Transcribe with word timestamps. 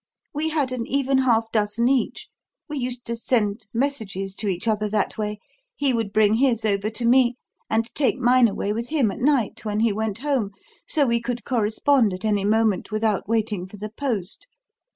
We 0.33 0.49
had 0.49 0.71
an 0.71 0.87
even 0.87 1.19
half 1.19 1.51
dozen 1.51 1.87
each. 1.87 2.27
We 2.67 2.79
used 2.79 3.05
to 3.05 3.15
send 3.15 3.67
messages 3.71 4.33
to 4.37 4.47
each 4.47 4.67
other 4.67 4.89
that 4.89 5.15
way. 5.15 5.37
He 5.75 5.93
would 5.93 6.11
bring 6.11 6.33
his 6.37 6.65
over 6.65 6.89
to 6.89 7.05
me, 7.05 7.35
and 7.69 7.85
take 7.93 8.17
mine 8.17 8.47
away 8.47 8.73
with 8.73 8.89
him 8.89 9.11
at 9.11 9.19
night 9.19 9.63
when 9.63 9.81
he 9.81 9.93
went 9.93 10.17
home, 10.17 10.53
so 10.87 11.05
we 11.05 11.21
could 11.21 11.45
correspond 11.45 12.13
at 12.13 12.25
any 12.25 12.45
moment 12.45 12.89
without 12.91 13.29
waiting 13.29 13.67
for 13.67 13.77
the 13.77 13.91
post. 13.91 14.47